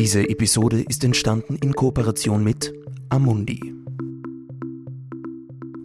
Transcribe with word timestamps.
Diese 0.00 0.28
Episode 0.28 0.80
ist 0.82 1.02
entstanden 1.02 1.56
in 1.56 1.74
Kooperation 1.74 2.44
mit 2.44 2.72
Amundi. 3.08 3.74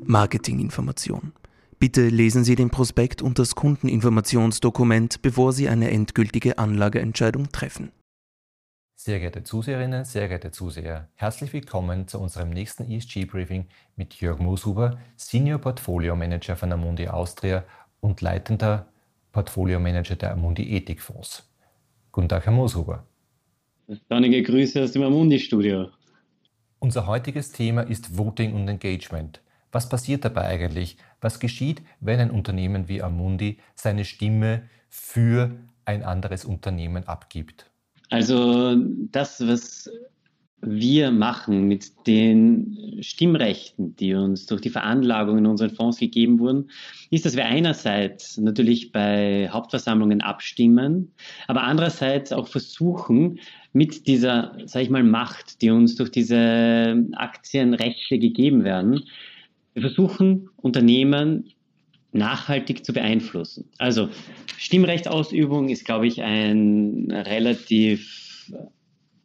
Marketinginformation. 0.06 1.34
Bitte 1.80 2.10
lesen 2.10 2.44
Sie 2.44 2.54
den 2.54 2.70
Prospekt 2.70 3.24
und 3.24 3.40
das 3.40 3.56
Kundeninformationsdokument, 3.56 5.24
bevor 5.24 5.52
Sie 5.52 5.68
eine 5.68 5.90
endgültige 5.90 6.60
Anlageentscheidung 6.60 7.52
treffen. 7.52 7.92
Sehr 8.94 9.20
geehrte 9.20 9.44
Zuseherinnen, 9.44 10.06
sehr 10.06 10.28
geehrte 10.28 10.52
Zuseher, 10.52 11.10
herzlich 11.16 11.52
willkommen 11.52 12.08
zu 12.08 12.20
unserem 12.20 12.52
nächsten 12.52 12.88
ESG-Briefing 12.92 13.66
mit 13.96 14.14
Jörg 14.22 14.38
Mooshuber, 14.38 15.00
Senior 15.16 15.58
Portfolio 15.58 16.16
Manager 16.16 16.56
von 16.56 16.72
Amundi 16.72 17.08
Austria 17.08 17.64
und 18.00 18.22
leitender 18.22 18.86
Portfolio 19.32 19.80
Manager 19.80 20.16
der 20.16 20.34
Amundi 20.34 20.78
Ethikfonds. 20.78 21.50
Guten 22.12 22.30
Tag, 22.30 22.46
Herr 22.46 22.54
Mooshuber. 22.54 23.08
Sonnige 24.10 24.44
Grüße 24.44 24.84
aus 24.84 24.92
dem 24.92 25.04
Amundi-Studio. 25.04 25.90
Unser 26.80 27.08
heutiges 27.08 27.52
Thema 27.52 27.82
ist 27.82 28.18
Voting 28.18 28.54
und 28.54 28.68
Engagement. 28.68 29.42
Was 29.72 29.90
passiert 29.90 30.26
dabei 30.26 30.44
eigentlich? 30.44 30.98
Was 31.22 31.40
geschieht, 31.40 31.82
wenn 32.00 32.20
ein 32.20 32.32
Unternehmen 32.32 32.88
wie 32.88 33.02
Amundi 33.02 33.58
seine 33.76 34.06
Stimme 34.06 34.64
für 34.90 35.52
ein 35.86 36.04
anderes 36.04 36.46
Unternehmen 36.46 37.08
abgibt? 37.08 37.72
Also 38.10 38.76
das, 39.12 39.46
was 39.48 39.90
wir 40.66 41.12
machen 41.12 41.68
mit 41.68 42.08
den 42.08 42.98
Stimmrechten, 43.02 43.96
die 43.96 44.14
uns 44.14 44.46
durch 44.46 44.62
die 44.62 44.70
Veranlagung 44.70 45.38
in 45.40 45.46
unseren 45.46 45.72
Fonds 45.72 45.98
gegeben 45.98 46.40
wurden, 46.40 46.70
ist, 47.10 47.26
dass 47.26 47.36
wir 47.36 47.46
einerseits 47.46 48.38
natürlich 48.38 48.92
bei 48.92 49.50
Hauptversammlungen 49.50 50.22
abstimmen, 50.22 51.12
aber 51.48 51.64
andererseits 51.64 52.32
auch 52.32 52.48
versuchen, 52.48 53.40
mit 53.74 54.08
dieser, 54.08 54.56
sage 54.66 54.86
ich 54.86 54.90
mal, 54.92 55.04
Macht, 55.04 55.62
die 55.62 55.72
uns 55.72 55.96
durch 55.96 56.12
diese 56.12 57.06
Aktienrechte 57.14 58.20
gegeben 58.20 58.64
werden, 58.64 59.04
wir 59.74 59.82
versuchen 59.82 60.50
Unternehmen 60.58 61.50
nachhaltig 62.12 62.86
zu 62.86 62.94
beeinflussen. 62.94 63.66
Also 63.80 64.10
Stimmrechtsausübung 64.58 65.70
ist, 65.70 65.84
glaube 65.84 66.06
ich, 66.06 66.22
ein 66.22 67.12
relativ 67.12 68.52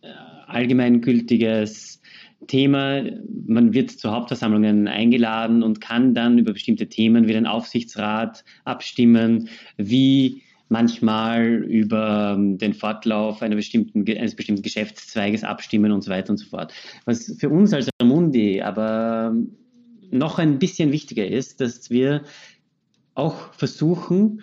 äh, 0.01 0.09
allgemeingültiges 0.47 2.01
Thema. 2.47 3.03
Man 3.47 3.75
wird 3.75 3.91
zu 3.91 4.11
Hauptversammlungen 4.11 4.89
eingeladen 4.89 5.63
und 5.63 5.83
kann 5.83 6.15
dann 6.15 6.39
über 6.39 6.55
bestimmte 6.55 6.89
Themen 6.89 7.29
wie 7.29 7.33
den 7.33 7.47
Aufsichtsrat 7.47 8.45
abstimmen, 8.65 9.51
wie 9.77 10.43
manchmal 10.69 11.47
über 11.47 12.37
den 12.39 12.75
Fortlauf 12.75 13.41
bestimmten, 13.41 14.05
eines 14.09 14.37
bestimmten 14.37 14.63
Geschäftszweiges 14.63 15.45
abstimmen 15.45 15.93
und 15.93 16.03
so 16.03 16.11
weiter 16.11 16.31
und 16.31 16.37
so 16.37 16.47
fort. 16.47 16.73
Was 17.05 17.35
für 17.39 17.49
uns 17.49 17.73
als 17.73 17.89
Amundi 17.99 18.61
aber 18.61 19.35
noch 20.11 20.39
ein 20.39 20.59
bisschen 20.59 20.93
wichtiger 20.93 21.27
ist, 21.27 21.61
dass 21.61 21.91
wir 21.91 22.23
auch 23.15 23.53
versuchen, 23.55 24.43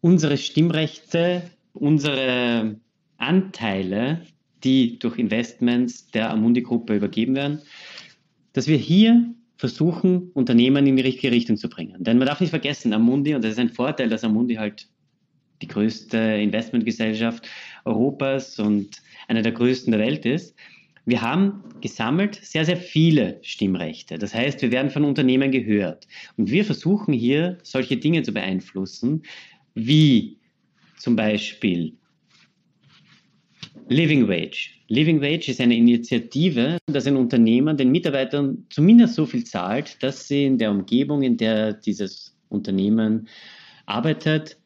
unsere 0.00 0.36
Stimmrechte, 0.36 1.42
unsere 1.72 2.76
Anteile, 3.16 4.22
die 4.64 4.98
durch 4.98 5.18
Investments 5.18 6.08
der 6.08 6.30
Amundi-Gruppe 6.30 6.96
übergeben 6.96 7.34
werden, 7.34 7.60
dass 8.52 8.66
wir 8.66 8.76
hier 8.76 9.34
versuchen, 9.56 10.30
Unternehmen 10.34 10.86
in 10.86 10.96
die 10.96 11.02
richtige 11.02 11.32
Richtung 11.32 11.56
zu 11.56 11.68
bringen. 11.68 12.02
Denn 12.02 12.18
man 12.18 12.26
darf 12.26 12.40
nicht 12.40 12.50
vergessen, 12.50 12.92
Amundi, 12.92 13.34
und 13.34 13.44
das 13.44 13.52
ist 13.52 13.58
ein 13.58 13.68
Vorteil, 13.68 14.08
dass 14.08 14.24
Amundi 14.24 14.56
halt 14.56 14.88
die 15.62 15.68
größte 15.68 16.18
Investmentgesellschaft 16.18 17.48
Europas 17.84 18.58
und 18.58 19.00
eine 19.28 19.42
der 19.42 19.52
größten 19.52 19.92
der 19.92 20.00
Welt 20.00 20.26
ist, 20.26 20.54
wir 21.04 21.20
haben 21.20 21.64
gesammelt 21.80 22.36
sehr, 22.42 22.64
sehr 22.64 22.76
viele 22.76 23.38
Stimmrechte. 23.42 24.18
Das 24.18 24.34
heißt, 24.34 24.62
wir 24.62 24.70
werden 24.70 24.90
von 24.90 25.04
Unternehmen 25.04 25.50
gehört. 25.50 26.06
Und 26.36 26.50
wir 26.50 26.64
versuchen 26.64 27.12
hier 27.12 27.58
solche 27.64 27.96
Dinge 27.96 28.22
zu 28.22 28.32
beeinflussen, 28.32 29.22
wie 29.74 30.38
zum 30.98 31.16
Beispiel 31.16 31.94
Living 33.88 34.28
Wage. 34.28 34.70
Living 34.88 35.20
Wage 35.20 35.48
ist 35.48 35.60
eine 35.60 35.76
Initiative, 35.76 36.78
dass 36.86 37.06
ein 37.06 37.16
Unternehmen 37.16 37.76
den 37.76 37.90
Mitarbeitern 37.90 38.64
zumindest 38.70 39.14
so 39.14 39.26
viel 39.26 39.42
zahlt, 39.44 40.00
dass 40.02 40.28
sie 40.28 40.44
in 40.44 40.58
der 40.58 40.70
Umgebung, 40.70 41.22
in 41.22 41.36
der 41.36 41.72
dieses 41.72 42.36
Unternehmen 42.48 43.28
arbeitet, 43.86 44.56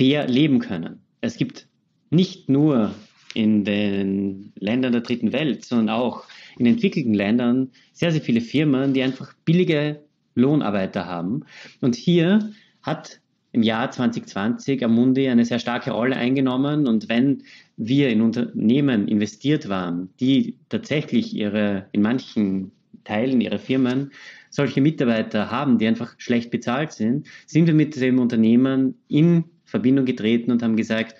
fair 0.00 0.26
leben 0.26 0.60
können. 0.60 1.02
Es 1.20 1.36
gibt 1.36 1.66
nicht 2.08 2.48
nur 2.48 2.94
in 3.34 3.64
den 3.64 4.50
Ländern 4.58 4.92
der 4.92 5.02
dritten 5.02 5.34
Welt, 5.34 5.62
sondern 5.66 5.90
auch 5.90 6.24
in 6.56 6.64
entwickelten 6.64 7.12
Ländern 7.12 7.68
sehr, 7.92 8.10
sehr 8.10 8.22
viele 8.22 8.40
Firmen, 8.40 8.94
die 8.94 9.02
einfach 9.02 9.34
billige 9.44 10.00
Lohnarbeiter 10.34 11.04
haben. 11.04 11.44
Und 11.82 11.96
hier 11.96 12.50
hat 12.80 13.20
im 13.52 13.62
Jahr 13.62 13.90
2020 13.90 14.82
Amundi 14.82 15.28
eine 15.28 15.44
sehr 15.44 15.58
starke 15.58 15.90
Rolle 15.90 16.16
eingenommen. 16.16 16.86
Und 16.86 17.10
wenn 17.10 17.42
wir 17.76 18.08
in 18.08 18.22
Unternehmen 18.22 19.06
investiert 19.06 19.68
waren, 19.68 20.08
die 20.18 20.56
tatsächlich 20.70 21.36
ihre, 21.36 21.88
in 21.92 22.00
manchen 22.00 22.72
Teilen 23.04 23.42
ihrer 23.42 23.58
Firmen 23.58 24.12
solche 24.48 24.80
Mitarbeiter 24.80 25.50
haben, 25.50 25.76
die 25.76 25.86
einfach 25.86 26.14
schlecht 26.16 26.50
bezahlt 26.50 26.92
sind, 26.92 27.26
sind 27.46 27.66
wir 27.66 27.74
mit 27.74 28.00
dem 28.00 28.18
Unternehmen 28.18 28.94
in 29.06 29.44
Verbindung 29.70 30.04
getreten 30.04 30.50
und 30.50 30.62
haben 30.62 30.76
gesagt, 30.76 31.14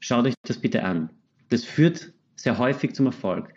schaut 0.00 0.26
euch 0.26 0.34
das 0.44 0.58
bitte 0.58 0.84
an. 0.84 1.10
Das 1.48 1.64
führt 1.64 2.12
sehr 2.36 2.58
häufig 2.58 2.94
zum 2.94 3.06
Erfolg. 3.06 3.54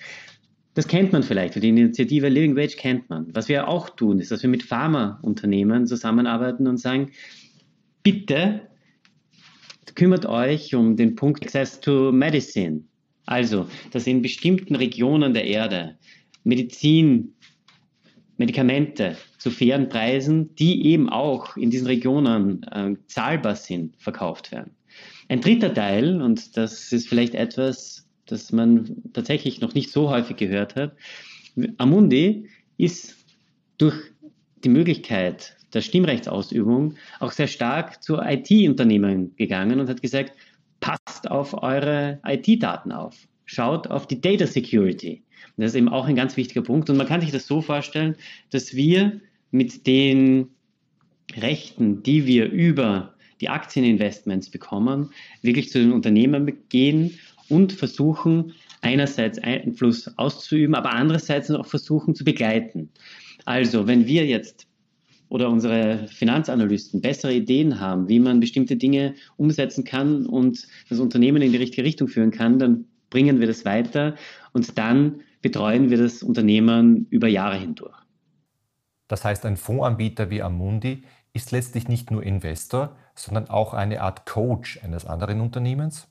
Das 0.74 0.88
kennt 0.88 1.12
man 1.12 1.24
vielleicht, 1.24 1.56
die 1.56 1.68
Initiative 1.68 2.30
Living 2.30 2.56
Wage 2.56 2.78
kennt 2.78 3.10
man. 3.10 3.28
Was 3.36 3.50
wir 3.50 3.68
auch 3.68 3.90
tun, 3.90 4.20
ist, 4.20 4.32
dass 4.32 4.42
wir 4.42 4.50
mit 4.50 4.64
Pharmaunternehmen 4.64 5.88
zusammenarbeiten 5.88 6.68
und 6.68 6.78
sagen, 6.78 7.12
bitte 8.02 8.62
kümmert 9.96 10.26
euch 10.26 10.74
um 10.76 10.96
den 10.96 11.16
Punkt 11.16 11.44
Access 11.44 11.82
to 11.82 12.14
Medicine. 12.14 12.84
Also, 13.26 13.68
dass 13.92 14.08
in 14.08 14.22
bestimmten 14.22 14.76
Regionen 14.76 15.34
der 15.34 15.46
Erde 15.46 15.98
Medizin, 16.46 17.34
Medikamente 18.40 19.18
zu 19.38 19.52
fairen 19.52 19.90
Preisen, 19.90 20.56
die 20.56 20.88
eben 20.88 21.10
auch 21.10 21.58
in 21.58 21.70
diesen 21.70 21.88
Regionen 21.88 22.64
äh, 22.64 22.96
zahlbar 23.06 23.56
sind, 23.56 23.96
verkauft 23.98 24.52
werden. 24.52 24.72
Ein 25.28 25.42
dritter 25.42 25.74
Teil, 25.74 26.22
und 26.22 26.58
das 26.58 26.92
ist 26.94 27.08
vielleicht 27.08 27.36
etwas, 27.36 28.08
das 28.26 28.52
man 28.52 29.04
tatsächlich 29.14 29.60
noch 29.60 29.74
nicht 29.74 29.92
so 29.92 30.10
häufig 30.10 30.38
gehört 30.38 30.76
hat, 30.76 30.94
Amundi 31.78 32.48
ist 32.78 33.18
durch 33.78 33.96
die 34.64 34.70
Möglichkeit 34.70 35.58
der 35.74 35.82
Stimmrechtsausübung 35.82 36.96
auch 37.20 37.34
sehr 37.34 37.48
stark 37.48 38.02
zu 38.02 38.20
IT-Unternehmen 38.20 39.36
gegangen 39.36 39.82
und 39.82 39.90
hat 39.90 40.02
gesagt, 40.02 40.34
passt 40.80 41.30
auf 41.30 41.62
eure 41.62 42.20
IT-Daten 42.26 42.94
auf, 42.94 43.28
schaut 43.50 43.88
auf 43.88 44.06
die 44.06 44.22
Data 44.22 44.46
Security. 44.46 45.24
Das 45.58 45.72
ist 45.72 45.76
eben 45.76 45.90
auch 45.90 46.06
ein 46.06 46.16
ganz 46.16 46.38
wichtiger 46.38 46.62
Punkt. 46.62 46.90
Und 46.90 46.98
man 46.98 47.08
kann 47.08 47.22
sich 47.22 47.32
das 47.32 47.48
so 47.48 47.62
vorstellen, 47.62 48.16
dass 48.52 48.76
wir 48.76 49.20
mit 49.50 49.88
den 49.88 50.50
Rechten, 51.36 52.04
die 52.04 52.28
wir 52.28 52.50
über 52.52 53.16
die 53.42 53.50
Aktieninvestments 53.50 54.52
bekommen, 54.52 55.10
wirklich 55.42 55.72
zu 55.72 55.80
den 55.80 55.92
Unternehmen 55.94 56.60
gehen 56.70 57.18
und 57.48 57.74
versuchen, 57.74 58.54
einerseits 58.82 59.40
Einfluss 59.40 60.08
auszuüben, 60.18 60.76
aber 60.76 60.94
andererseits 60.94 61.50
auch 61.50 61.66
versuchen 61.66 62.14
zu 62.14 62.24
begleiten. 62.24 62.90
Also, 63.46 63.88
wenn 63.88 64.06
wir 64.06 64.28
jetzt 64.28 64.68
oder 65.30 65.50
unsere 65.50 66.08
Finanzanalysten 66.08 67.02
bessere 67.02 67.34
Ideen 67.34 67.80
haben, 67.80 68.10
wie 68.10 68.20
man 68.20 68.40
bestimmte 68.40 68.76
Dinge 68.76 69.16
umsetzen 69.38 69.84
kann 69.84 70.28
und 70.28 70.68
das 70.90 71.00
Unternehmen 71.00 71.42
in 71.42 71.52
die 71.52 71.58
richtige 71.58 71.84
Richtung 71.84 72.08
führen 72.08 72.32
kann, 72.32 72.60
dann 72.60 72.86
bringen 73.10 73.40
wir 73.40 73.48
das 73.48 73.66
weiter 73.66 74.16
und 74.54 74.78
dann 74.78 75.22
betreuen 75.42 75.90
wir 75.90 75.98
das 75.98 76.24
Unternehmen 76.24 77.08
über 77.10 77.28
Jahre 77.28 77.58
hindurch. 77.58 77.96
Das 79.08 79.26
heißt, 79.26 79.46
ein 79.46 79.58
Fondsanbieter 79.58 80.30
wie 80.30 80.42
Amundi 80.42 81.04
ist 81.34 81.52
letztlich 81.52 81.88
nicht 81.88 82.12
nur 82.12 82.24
Investor, 82.24 82.96
sondern 83.16 83.50
auch 83.50 83.74
eine 83.74 84.02
Art 84.02 84.26
Coach 84.26 84.80
eines 84.84 85.06
anderen 85.06 85.42
Unternehmens? 85.42 86.08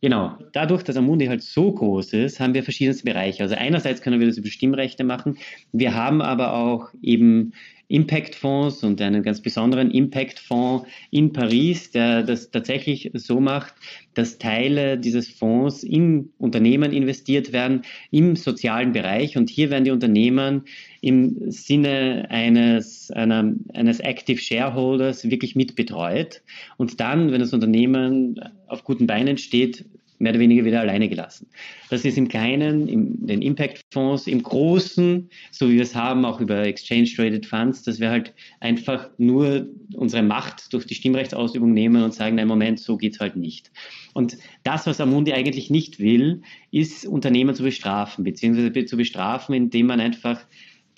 Genau. 0.00 0.36
Dadurch, 0.52 0.82
dass 0.82 0.96
Amundi 0.96 1.26
halt 1.26 1.42
so 1.42 1.72
groß 1.72 2.12
ist, 2.14 2.40
haben 2.40 2.54
wir 2.54 2.64
verschiedenste 2.64 3.04
Bereiche. 3.04 3.44
Also 3.44 3.54
einerseits 3.54 4.02
können 4.02 4.18
wir 4.18 4.26
das 4.26 4.36
über 4.36 4.48
Stimmrechte 4.48 5.04
machen. 5.04 5.38
Wir 5.70 5.94
haben 5.94 6.20
aber 6.20 6.54
auch 6.54 6.88
eben 7.02 7.52
Impact-Fonds 7.88 8.84
und 8.84 9.00
einen 9.00 9.22
ganz 9.22 9.40
besonderen 9.40 9.90
Impact-Fonds 9.90 10.86
in 11.10 11.32
Paris, 11.32 11.90
der 11.90 12.22
das 12.22 12.50
tatsächlich 12.50 13.10
so 13.14 13.40
macht, 13.40 13.74
dass 14.14 14.38
Teile 14.38 14.98
dieses 14.98 15.28
Fonds 15.28 15.82
in 15.82 16.30
Unternehmen 16.38 16.92
investiert 16.92 17.52
werden 17.52 17.82
im 18.10 18.36
sozialen 18.36 18.92
Bereich. 18.92 19.36
Und 19.36 19.50
hier 19.50 19.70
werden 19.70 19.84
die 19.84 19.90
Unternehmen 19.90 20.62
im 21.00 21.50
Sinne 21.50 22.26
eines, 22.30 23.10
einer, 23.10 23.54
eines 23.74 24.00
Active 24.00 24.38
Shareholders 24.38 25.28
wirklich 25.28 25.56
mitbetreut. 25.56 26.42
Und 26.76 27.00
dann, 27.00 27.32
wenn 27.32 27.40
das 27.40 27.52
Unternehmen 27.52 28.40
auf 28.66 28.84
guten 28.84 29.06
Beinen 29.06 29.36
steht, 29.38 29.84
mehr 30.22 30.32
oder 30.32 30.40
weniger 30.40 30.64
wieder 30.64 30.80
alleine 30.80 31.08
gelassen. 31.08 31.48
Das 31.90 32.04
ist 32.04 32.16
im 32.16 32.28
Kleinen, 32.28 32.88
in 32.88 33.26
den 33.26 33.42
Impact-Fonds, 33.42 34.28
im 34.28 34.42
Großen, 34.42 35.28
so 35.50 35.68
wie 35.68 35.74
wir 35.74 35.82
es 35.82 35.94
haben, 35.94 36.24
auch 36.24 36.40
über 36.40 36.64
Exchange-Traded 36.64 37.44
Funds, 37.44 37.82
dass 37.82 37.98
wir 37.98 38.08
halt 38.08 38.32
einfach 38.60 39.10
nur 39.18 39.66
unsere 39.94 40.22
Macht 40.22 40.72
durch 40.72 40.86
die 40.86 40.94
Stimmrechtsausübung 40.94 41.72
nehmen 41.72 42.02
und 42.04 42.14
sagen, 42.14 42.36
nein, 42.36 42.46
Moment, 42.46 42.78
so 42.78 42.96
geht 42.96 43.14
es 43.14 43.20
halt 43.20 43.34
nicht. 43.34 43.72
Und 44.14 44.38
das, 44.62 44.86
was 44.86 45.00
Amundi 45.00 45.32
eigentlich 45.32 45.70
nicht 45.70 45.98
will, 45.98 46.42
ist 46.70 47.04
Unternehmen 47.04 47.54
zu 47.54 47.64
bestrafen, 47.64 48.22
beziehungsweise 48.22 48.84
zu 48.84 48.96
bestrafen, 48.96 49.54
indem 49.54 49.86
man 49.86 50.00
einfach 50.00 50.46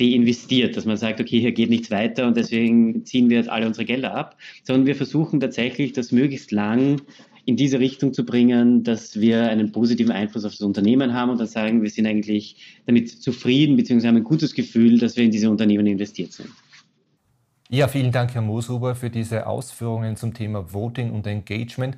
deinvestiert, 0.00 0.76
dass 0.76 0.84
man 0.84 0.96
sagt, 0.96 1.20
okay, 1.20 1.40
hier 1.40 1.52
geht 1.52 1.70
nichts 1.70 1.90
weiter 1.90 2.26
und 2.26 2.36
deswegen 2.36 3.06
ziehen 3.06 3.30
wir 3.30 3.38
jetzt 3.38 3.48
alle 3.48 3.66
unsere 3.66 3.84
Gelder 3.84 4.14
ab, 4.14 4.36
sondern 4.64 4.86
wir 4.86 4.96
versuchen 4.96 5.40
tatsächlich, 5.40 5.92
das 5.92 6.12
möglichst 6.12 6.50
lang 6.50 7.00
in 7.46 7.56
diese 7.56 7.78
Richtung 7.78 8.12
zu 8.12 8.24
bringen, 8.24 8.82
dass 8.84 9.20
wir 9.20 9.48
einen 9.48 9.72
positiven 9.72 10.12
Einfluss 10.12 10.44
auf 10.44 10.52
das 10.52 10.62
Unternehmen 10.62 11.12
haben 11.12 11.30
und 11.30 11.38
dann 11.38 11.46
sagen, 11.46 11.82
wir 11.82 11.90
sind 11.90 12.06
eigentlich 12.06 12.80
damit 12.86 13.10
zufrieden 13.22 13.76
bzw. 13.76 14.08
haben 14.08 14.16
ein 14.16 14.24
gutes 14.24 14.54
Gefühl, 14.54 14.98
dass 14.98 15.16
wir 15.16 15.24
in 15.24 15.30
diese 15.30 15.50
Unternehmen 15.50 15.86
investiert 15.86 16.32
sind. 16.32 16.48
Ja, 17.70 17.88
vielen 17.88 18.12
Dank, 18.12 18.34
Herr 18.34 18.42
Mooshuber, 18.42 18.94
für 18.94 19.10
diese 19.10 19.46
Ausführungen 19.46 20.16
zum 20.16 20.34
Thema 20.34 20.72
Voting 20.72 21.10
und 21.10 21.26
Engagement. 21.26 21.96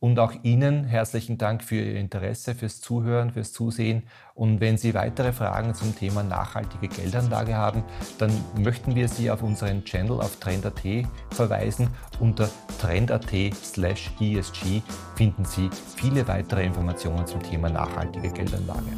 Und 0.00 0.18
auch 0.18 0.32
Ihnen 0.42 0.84
herzlichen 0.84 1.38
Dank 1.38 1.62
für 1.62 1.76
Ihr 1.76 1.96
Interesse, 1.96 2.54
fürs 2.54 2.80
Zuhören, 2.80 3.30
fürs 3.30 3.52
Zusehen. 3.52 4.02
Und 4.34 4.60
wenn 4.60 4.76
Sie 4.76 4.92
weitere 4.92 5.32
Fragen 5.32 5.74
zum 5.74 5.96
Thema 5.96 6.22
nachhaltige 6.22 6.88
Geldanlage 6.88 7.54
haben, 7.54 7.84
dann 8.18 8.30
möchten 8.58 8.94
wir 8.94 9.08
Sie 9.08 9.30
auf 9.30 9.42
unseren 9.42 9.84
Channel 9.84 10.20
auf 10.20 10.36
Trend.at 10.36 10.82
verweisen. 11.30 11.88
Unter 12.20 12.50
trend.at 12.80 13.32
slash 13.54 14.10
ESG 14.20 14.82
finden 15.16 15.44
Sie 15.44 15.70
viele 15.96 16.28
weitere 16.28 16.64
Informationen 16.64 17.26
zum 17.26 17.42
Thema 17.42 17.70
nachhaltige 17.70 18.30
Geldanlage. 18.30 18.90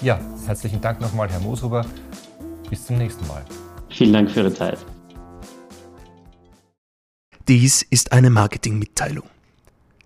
Ja, 0.00 0.18
herzlichen 0.46 0.80
Dank 0.80 1.00
nochmal, 1.00 1.30
Herr 1.30 1.40
Mooshuber. 1.40 1.84
Bis 2.70 2.86
zum 2.86 2.96
nächsten 2.96 3.26
Mal. 3.26 3.44
Vielen 3.90 4.12
Dank 4.12 4.30
für 4.30 4.40
Ihre 4.40 4.54
Zeit. 4.54 4.78
Dies 7.46 7.82
ist 7.82 8.12
eine 8.12 8.30
Marketingmitteilung. 8.30 9.33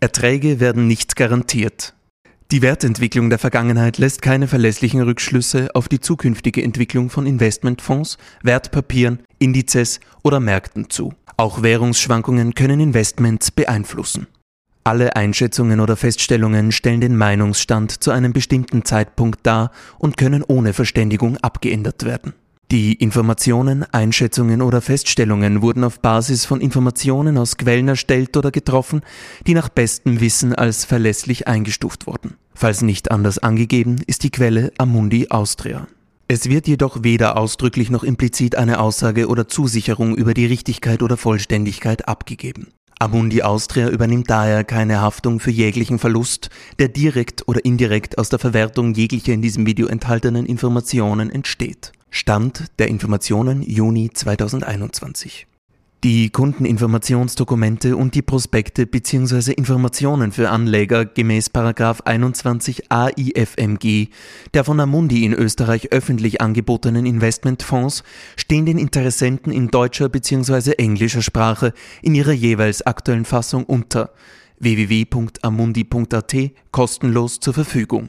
Erträge 0.00 0.60
werden 0.60 0.86
nicht 0.86 1.16
garantiert. 1.16 1.94
Die 2.50 2.62
Wertentwicklung 2.62 3.30
der 3.30 3.38
Vergangenheit 3.38 3.98
lässt 3.98 4.22
keine 4.22 4.46
verlässlichen 4.46 5.00
Rückschlüsse 5.00 5.70
auf 5.74 5.88
die 5.88 5.98
zukünftige 5.98 6.62
Entwicklung 6.62 7.10
von 7.10 7.26
Investmentfonds, 7.26 8.18
Wertpapieren, 8.42 9.20
Indizes 9.38 9.98
oder 10.22 10.40
Märkten 10.40 10.90
zu. 10.90 11.14
Auch 11.36 11.62
Währungsschwankungen 11.62 12.54
können 12.54 12.80
Investments 12.80 13.50
beeinflussen. 13.50 14.26
Alle 14.84 15.16
Einschätzungen 15.16 15.80
oder 15.80 15.96
Feststellungen 15.96 16.70
stellen 16.70 17.00
den 17.00 17.16
Meinungsstand 17.16 18.04
zu 18.04 18.10
einem 18.10 18.34
bestimmten 18.34 18.84
Zeitpunkt 18.84 19.40
dar 19.42 19.70
und 19.98 20.18
können 20.18 20.44
ohne 20.46 20.74
Verständigung 20.74 21.38
abgeändert 21.38 22.04
werden. 22.04 22.34
Die 22.74 22.94
Informationen, 22.94 23.84
Einschätzungen 23.92 24.60
oder 24.60 24.80
Feststellungen 24.80 25.62
wurden 25.62 25.84
auf 25.84 26.00
Basis 26.00 26.44
von 26.44 26.60
Informationen 26.60 27.38
aus 27.38 27.56
Quellen 27.56 27.86
erstellt 27.86 28.36
oder 28.36 28.50
getroffen, 28.50 29.02
die 29.46 29.54
nach 29.54 29.68
bestem 29.68 30.20
Wissen 30.20 30.56
als 30.56 30.84
verlässlich 30.84 31.46
eingestuft 31.46 32.08
wurden. 32.08 32.34
Falls 32.52 32.82
nicht 32.82 33.12
anders 33.12 33.38
angegeben, 33.38 34.02
ist 34.08 34.24
die 34.24 34.30
Quelle 34.30 34.72
Amundi 34.76 35.28
Austria. 35.30 35.86
Es 36.26 36.48
wird 36.48 36.66
jedoch 36.66 37.04
weder 37.04 37.36
ausdrücklich 37.36 37.90
noch 37.90 38.02
implizit 38.02 38.56
eine 38.56 38.80
Aussage 38.80 39.28
oder 39.28 39.46
Zusicherung 39.46 40.16
über 40.16 40.34
die 40.34 40.46
Richtigkeit 40.46 41.00
oder 41.04 41.16
Vollständigkeit 41.16 42.08
abgegeben. 42.08 42.72
Amundi 42.98 43.42
Austria 43.42 43.88
übernimmt 43.88 44.30
daher 44.30 44.64
keine 44.64 45.00
Haftung 45.00 45.38
für 45.38 45.52
jeglichen 45.52 46.00
Verlust, 46.00 46.50
der 46.80 46.88
direkt 46.88 47.46
oder 47.46 47.64
indirekt 47.64 48.18
aus 48.18 48.30
der 48.30 48.40
Verwertung 48.40 48.94
jeglicher 48.94 49.32
in 49.32 49.42
diesem 49.42 49.64
Video 49.64 49.86
enthaltenen 49.86 50.44
Informationen 50.44 51.30
entsteht. 51.30 51.92
Stand 52.16 52.66
der 52.78 52.86
Informationen 52.86 53.60
Juni 53.60 54.08
2021. 54.08 55.48
Die 56.04 56.30
Kundeninformationsdokumente 56.30 57.96
und 57.96 58.14
die 58.14 58.22
Prospekte 58.22 58.86
bzw. 58.86 59.50
Informationen 59.50 60.30
für 60.30 60.48
Anleger 60.48 61.06
gemäß 61.06 61.50
21 61.52 62.92
AIFMG 62.92 64.10
der 64.54 64.62
von 64.62 64.78
Amundi 64.78 65.24
in 65.24 65.32
Österreich 65.32 65.90
öffentlich 65.90 66.40
angebotenen 66.40 67.04
Investmentfonds 67.04 68.04
stehen 68.36 68.64
den 68.64 68.78
Interessenten 68.78 69.52
in 69.52 69.72
deutscher 69.72 70.08
bzw. 70.08 70.74
englischer 70.78 71.20
Sprache 71.20 71.72
in 72.00 72.14
ihrer 72.14 72.32
jeweils 72.32 72.82
aktuellen 72.82 73.24
Fassung 73.24 73.64
unter 73.64 74.12
www.amundi.at 74.60 76.36
kostenlos 76.70 77.40
zur 77.40 77.54
Verfügung. 77.54 78.08